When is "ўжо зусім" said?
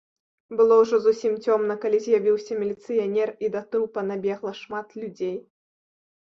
0.83-1.33